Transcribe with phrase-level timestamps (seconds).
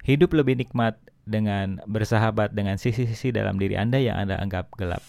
[0.00, 0.96] Hidup lebih nikmat
[1.28, 5.04] dengan bersahabat dengan sisi-sisi dalam diri Anda yang Anda anggap gelap.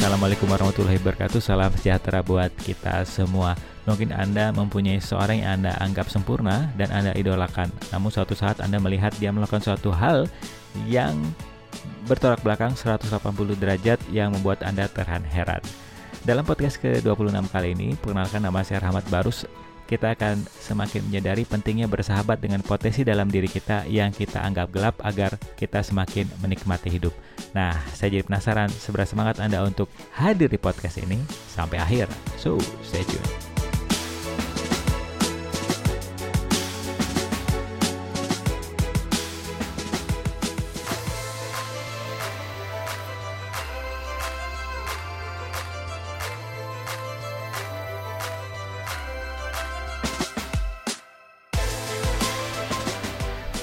[0.00, 1.44] Assalamualaikum warahmatullahi wabarakatuh.
[1.44, 3.52] Salam sejahtera buat kita semua.
[3.84, 7.68] Mungkin Anda mempunyai seorang yang Anda anggap sempurna Dan Anda idolakan.
[7.92, 10.24] Namun suatu saat Anda melihat dia melakukan suatu hal
[10.88, 11.20] Yang
[12.08, 13.12] bertolak belakang 180
[13.60, 15.60] derajat Yang membuat Anda terheran-heran
[16.24, 19.44] Dalam podcast ke-26 kali ini Perkenalkan nama saya Rahmat Barus
[19.90, 24.94] kita akan semakin menyadari pentingnya bersahabat dengan potensi dalam diri kita yang kita anggap gelap
[25.02, 27.10] agar kita semakin menikmati hidup.
[27.50, 31.18] Nah, saya jadi penasaran seberapa semangat Anda untuk hadir di podcast ini
[31.50, 32.06] sampai akhir.
[32.38, 33.49] So, stay tune.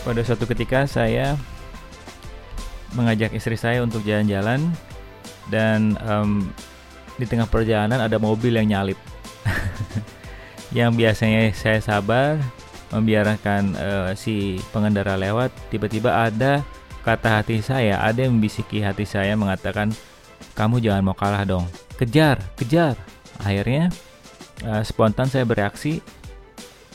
[0.07, 1.35] Pada suatu ketika saya
[2.95, 4.71] mengajak istri saya untuk jalan-jalan
[5.51, 6.47] dan um,
[7.19, 8.99] di tengah perjalanan ada mobil yang nyalip.
[10.77, 12.39] Yang biasanya saya sabar
[12.91, 16.63] membiarkan uh, si pengendara lewat tiba-tiba ada
[17.03, 19.95] kata hati saya ada yang membisiki hati saya mengatakan
[20.55, 21.67] kamu jangan mau kalah dong.
[21.99, 22.95] Kejar kejar.
[23.43, 23.91] Akhirnya
[24.63, 25.99] uh, spontan saya bereaksi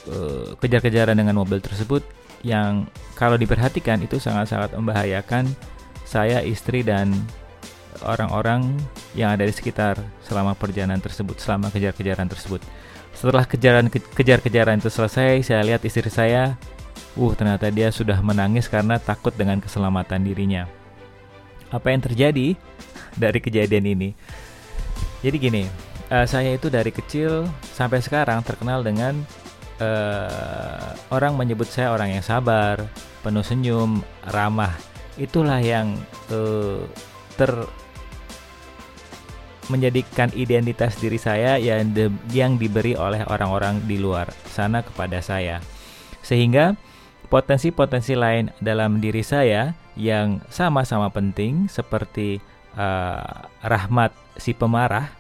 [0.09, 2.05] uh, kejar-kejaran dengan mobil tersebut
[2.43, 5.47] yang kalau diperhatikan itu sangat-sangat membahayakan
[6.03, 7.15] saya, istri dan
[8.05, 8.75] orang-orang
[9.15, 12.61] yang ada di sekitar selama perjalanan tersebut, selama kejar-kejaran tersebut.
[13.17, 16.59] Setelah kejaran kejar-kejaran itu selesai, saya lihat istri saya,
[17.17, 20.67] uh ternyata dia sudah menangis karena takut dengan keselamatan dirinya.
[21.73, 22.59] Apa yang terjadi
[23.23, 24.11] dari kejadian ini?
[25.23, 25.65] Jadi gini,
[26.11, 29.23] uh, saya itu dari kecil sampai sekarang terkenal dengan
[29.83, 32.87] uh, orang menyebut saya orang yang sabar,
[33.27, 34.73] penuh senyum, ramah.
[35.19, 35.99] Itulah yang
[36.31, 36.87] uh,
[37.35, 37.51] ter
[39.71, 45.63] menjadikan identitas diri saya yang de, yang diberi oleh orang-orang di luar sana kepada saya.
[46.23, 46.75] Sehingga
[47.31, 52.41] potensi-potensi lain dalam diri saya yang sama-sama penting seperti
[52.77, 55.13] uh, rahmat si pemarah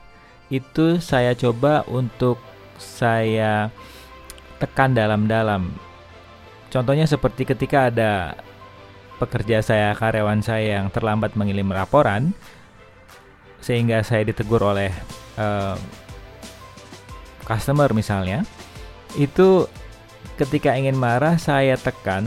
[0.53, 2.37] itu saya coba untuk
[2.77, 3.73] saya
[4.63, 5.75] tekan dalam-dalam.
[6.71, 8.39] Contohnya seperti ketika ada
[9.19, 12.31] pekerja saya, karyawan saya yang terlambat mengirim laporan,
[13.59, 14.95] sehingga saya ditegur oleh
[15.37, 15.75] uh,
[17.43, 18.47] customer misalnya,
[19.19, 19.67] itu
[20.39, 22.25] ketika ingin marah saya tekan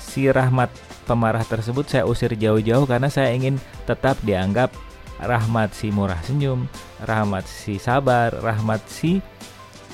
[0.00, 0.72] si rahmat
[1.06, 4.74] pemarah tersebut saya usir jauh-jauh karena saya ingin tetap dianggap
[5.20, 6.66] rahmat si murah senyum,
[7.04, 9.20] rahmat si sabar, rahmat si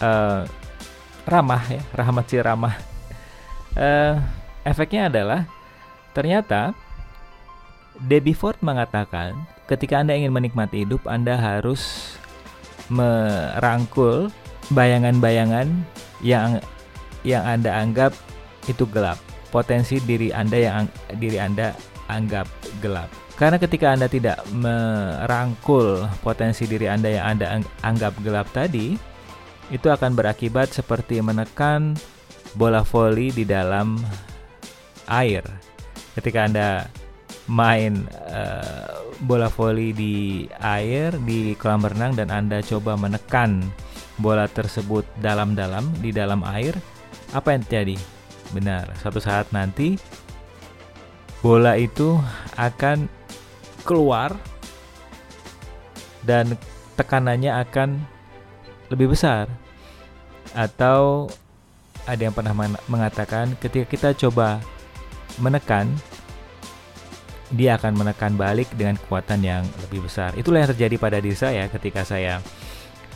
[0.01, 0.47] uh,
[1.27, 2.75] ramah ya, rahmat si ramah.
[3.77, 4.17] Uh,
[4.65, 5.45] efeknya adalah
[6.17, 6.73] ternyata
[8.01, 9.37] Debbie Ford mengatakan
[9.69, 12.15] ketika Anda ingin menikmati hidup, Anda harus
[12.89, 14.31] merangkul
[14.73, 15.67] bayangan-bayangan
[16.23, 16.63] yang
[17.27, 18.15] yang Anda anggap
[18.71, 19.19] itu gelap.
[19.51, 20.85] Potensi diri Anda yang
[21.19, 21.75] diri Anda
[22.07, 22.47] anggap
[22.79, 23.11] gelap.
[23.37, 27.47] Karena ketika Anda tidak merangkul potensi diri Anda yang Anda
[27.85, 28.97] anggap gelap tadi,
[29.71, 31.99] itu akan berakibat seperti menekan
[32.55, 33.99] bola voli di dalam
[35.11, 35.43] air.
[36.15, 36.69] Ketika Anda
[37.51, 43.63] main uh, bola voli di air di kolam renang dan Anda coba menekan
[44.17, 46.73] bola tersebut dalam-dalam di dalam air,
[47.37, 47.97] apa yang terjadi?
[48.55, 49.99] Benar, suatu saat nanti
[51.45, 52.17] bola itu
[52.57, 53.11] akan
[53.85, 54.35] keluar
[56.27, 56.59] dan
[56.99, 58.16] tekanannya akan
[58.93, 59.51] lebih besar
[60.55, 61.27] atau
[62.07, 62.55] ada yang pernah
[62.87, 64.63] mengatakan ketika kita coba
[65.43, 65.91] menekan
[67.55, 70.35] dia akan menekan balik dengan kekuatan yang lebih besar.
[70.35, 72.43] Itulah yang terjadi pada diri saya ketika saya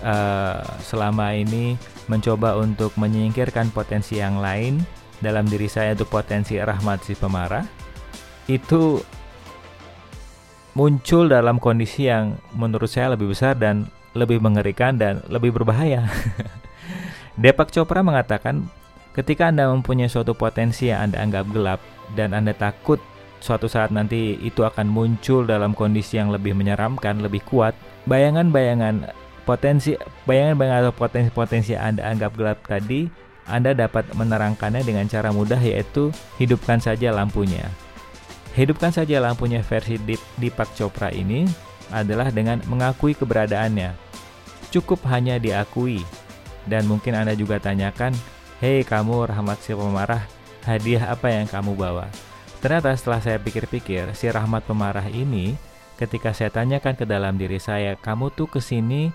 [0.06, 1.75] uh, selama ini
[2.06, 4.78] mencoba untuk menyingkirkan potensi yang lain
[5.19, 7.66] dalam diri saya untuk potensi rahmat si pemarah.
[8.46, 9.02] Itu
[10.78, 16.10] muncul dalam kondisi yang menurut saya lebih besar dan lebih mengerikan dan lebih berbahaya.
[17.42, 18.66] Depak Chopra mengatakan,
[19.14, 21.80] ketika Anda mempunyai suatu potensi yang Anda anggap gelap
[22.18, 22.98] dan Anda takut
[23.40, 27.72] suatu saat nanti itu akan muncul dalam kondisi yang lebih menyeramkan, lebih kuat,
[28.04, 29.08] bayangan-bayangan
[29.48, 29.96] potensi
[30.28, 33.08] bayangan-bayangan atau potensi-potensi yang Anda anggap gelap tadi
[33.50, 37.66] Anda dapat menerangkannya dengan cara mudah yaitu hidupkan saja lampunya.
[38.54, 41.46] Hidupkan saja lampunya versi Deep, Deepak Chopra ini
[41.90, 43.94] adalah dengan mengakui keberadaannya.
[44.70, 46.02] Cukup hanya diakui.
[46.64, 48.14] Dan mungkin Anda juga tanyakan,
[48.60, 50.28] Hei kamu Rahmat si pemarah,
[50.69, 52.06] hadiah apa yang kamu bawa?
[52.60, 55.56] Ternyata setelah saya pikir-pikir, si Rahmat pemarah ini
[55.96, 59.08] ketika saya tanyakan ke dalam diri saya, kamu tuh ke sini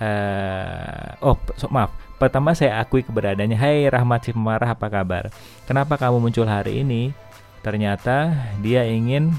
[0.00, 5.28] uh, oh so, maaf pertama saya akui keberadaannya Hai Rahmat si pemarah apa kabar
[5.68, 7.12] kenapa kamu muncul hari ini
[7.60, 9.32] ternyata dia ingin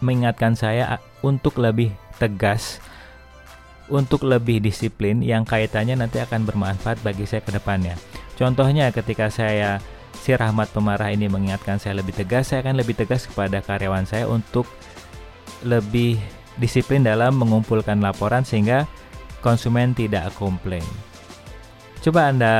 [0.00, 2.82] mengingatkan saya untuk lebih tegas
[3.92, 7.94] untuk lebih disiplin yang kaitannya nanti akan bermanfaat bagi saya ke depannya
[8.34, 9.78] contohnya ketika saya
[10.16, 14.24] si Rahmat pemarah ini mengingatkan saya lebih tegas saya akan lebih tegas kepada karyawan saya
[14.24, 14.64] untuk
[15.64, 16.16] lebih
[16.58, 18.86] disiplin dalam mengumpulkan laporan sehingga
[19.42, 20.84] konsumen tidak komplain.
[22.00, 22.54] Coba Anda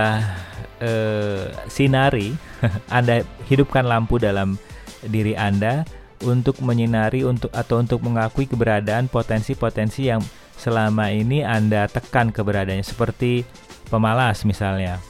[0.80, 2.36] eh, sinari,
[2.96, 4.56] Anda hidupkan lampu dalam
[5.04, 5.84] diri Anda
[6.22, 10.22] untuk menyinari untuk atau untuk mengakui keberadaan potensi-potensi yang
[10.54, 13.42] selama ini Anda tekan keberadaannya seperti
[13.90, 15.02] pemalas misalnya.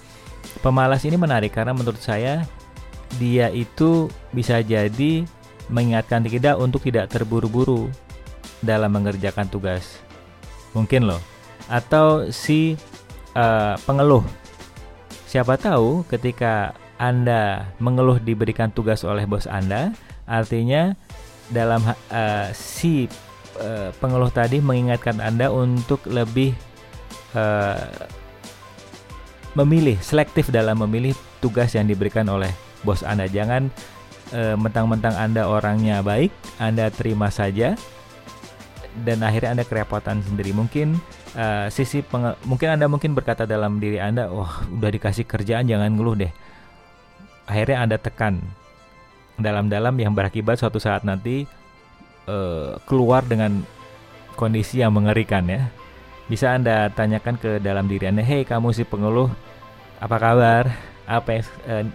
[0.64, 2.48] Pemalas ini menarik karena menurut saya
[3.20, 5.28] dia itu bisa jadi
[5.68, 7.92] mengingatkan kita untuk tidak terburu-buru
[8.64, 10.00] dalam mengerjakan tugas.
[10.72, 11.20] Mungkin loh
[11.68, 12.76] atau si
[13.36, 14.24] uh, pengeluh.
[15.28, 19.90] Siapa tahu ketika Anda mengeluh diberikan tugas oleh bos Anda,
[20.24, 20.96] artinya
[21.52, 23.06] dalam uh, si
[23.60, 26.56] uh, pengeluh tadi mengingatkan Anda untuk lebih
[27.36, 28.08] uh,
[29.54, 32.50] memilih, selektif dalam memilih tugas yang diberikan oleh
[32.82, 33.30] bos Anda.
[33.30, 33.70] Jangan
[34.34, 37.78] mentang-mentang Anda orangnya baik, Anda terima saja
[39.06, 40.50] dan akhirnya Anda kerepotan sendiri.
[40.50, 40.98] Mungkin
[41.38, 42.02] uh, sisi
[42.46, 46.32] mungkin anda mungkin berkata dalam diri anda, wah oh, udah dikasih kerjaan jangan ngeluh deh.
[47.44, 48.40] Akhirnya anda tekan
[49.38, 51.46] dalam-dalam yang berakibat suatu saat nanti
[52.30, 53.62] uh, keluar dengan
[54.38, 55.70] kondisi yang mengerikan ya.
[56.24, 59.28] Bisa anda tanyakan ke dalam diri anda, hei kamu si pengeluh,
[60.00, 60.64] apa kabar?
[61.04, 61.44] Apa yang,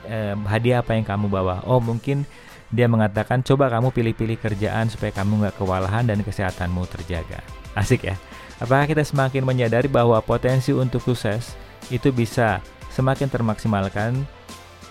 [0.06, 1.66] uh, hadiah apa yang kamu bawa?
[1.66, 2.30] Oh mungkin
[2.70, 7.42] dia mengatakan coba kamu pilih-pilih kerjaan supaya kamu nggak kewalahan dan kesehatanmu terjaga.
[7.74, 8.16] Asik ya.
[8.62, 11.58] Apakah kita semakin menyadari bahwa potensi untuk sukses
[11.90, 12.62] itu bisa
[12.94, 14.28] semakin termaksimalkan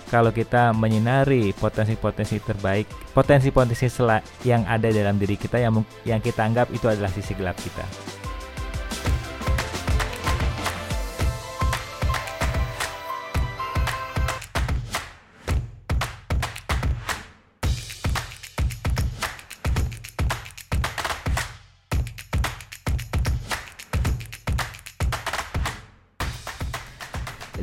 [0.08, 3.87] kalau kita menyinari potensi-potensi terbaik, potensi-potensi
[4.43, 7.84] yang ada dalam diri kita yang yang kita anggap itu adalah sisi gelap kita.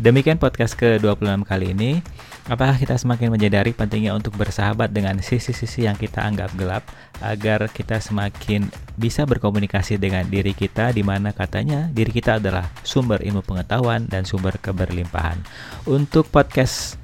[0.06, 2.15] Demikian podcast ke-26 kali ini.
[2.46, 6.86] Apakah kita semakin menyadari pentingnya untuk bersahabat dengan sisi-sisi yang kita anggap gelap
[7.18, 13.26] agar kita semakin bisa berkomunikasi dengan diri kita di mana katanya diri kita adalah sumber
[13.26, 15.42] ilmu pengetahuan dan sumber keberlimpahan.
[15.90, 17.02] Untuk podcast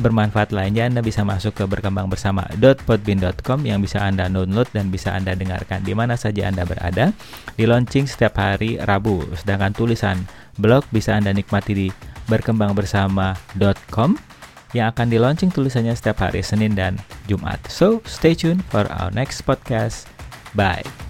[0.00, 5.12] bermanfaat lainnya Anda bisa masuk ke berkembang bersama .podbean.com yang bisa Anda download dan bisa
[5.12, 7.12] Anda dengarkan di mana saja Anda berada.
[7.60, 10.16] Di launching setiap hari Rabu, sedangkan tulisan
[10.56, 11.88] blog bisa Anda nikmati di
[12.24, 14.35] berkembangbersama.com
[14.76, 17.58] yang akan di launching tulisannya setiap hari Senin dan Jumat.
[17.72, 20.06] So, stay tuned for our next podcast.
[20.52, 21.05] Bye.